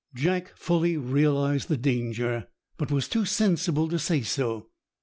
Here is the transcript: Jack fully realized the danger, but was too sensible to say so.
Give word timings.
Jack 0.15 0.57
fully 0.57 0.97
realized 0.97 1.67
the 1.67 1.77
danger, 1.77 2.47
but 2.77 2.89
was 2.89 3.07
too 3.07 3.23
sensible 3.23 3.87
to 3.87 3.99
say 3.99 4.23
so. 4.23 4.71